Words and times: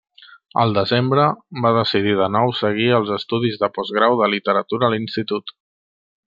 Al 0.61 0.71
desembre, 0.77 1.25
va 1.65 1.73
decidir 1.75 2.15
de 2.21 2.31
nou 2.37 2.55
seguir 2.61 2.89
els 3.01 3.13
estudis 3.19 3.61
de 3.65 3.71
postgrau 3.79 4.19
de 4.23 4.33
literatura 4.35 4.89
a 4.89 4.93
l'institut. 4.97 5.59